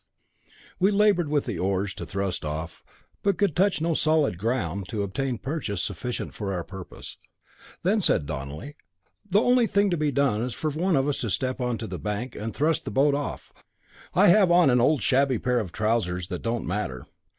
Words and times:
We 0.79 0.89
laboured 0.89 1.27
with 1.29 1.45
the 1.45 1.59
oars 1.59 1.93
to 1.93 2.07
thrust 2.07 2.43
off, 2.43 2.83
but 3.21 3.37
could 3.37 3.55
touch 3.55 3.79
no 3.81 3.93
solid 3.93 4.39
ground, 4.39 4.87
to 4.89 5.03
obtain 5.03 5.37
purchase 5.37 5.83
sufficient 5.83 6.33
for 6.33 6.51
our 6.51 6.63
purpose. 6.63 7.17
Then 7.83 8.01
said 8.01 8.25
Donelly: 8.25 8.75
"The 9.29 9.43
only 9.43 9.67
thing 9.67 9.91
to 9.91 9.97
be 9.97 10.09
done 10.11 10.41
is 10.41 10.55
for 10.55 10.71
one 10.71 10.95
of 10.95 11.07
us 11.07 11.19
to 11.19 11.29
step 11.29 11.61
onto 11.61 11.85
the 11.85 11.99
bank 11.99 12.35
and 12.35 12.51
thrust 12.51 12.85
the 12.85 12.89
boat 12.89 13.13
off. 13.13 13.53
I 13.53 13.53
will 13.53 13.59
do 13.59 13.73
that. 14.31 14.35
I 14.35 14.39
have 14.39 14.51
on 14.51 14.69
an 14.71 14.81
old 14.81 15.03
shabby 15.03 15.37
pair 15.37 15.59
of 15.59 15.71
trousers 15.71 16.29
that 16.29 16.41
don't 16.41 16.65
matter." 16.65 17.05